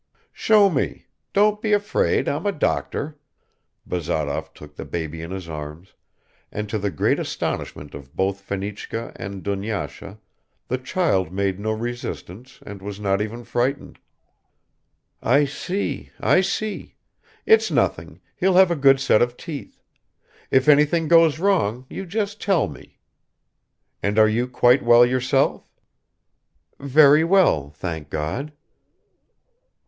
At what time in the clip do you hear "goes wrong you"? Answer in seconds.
21.09-22.07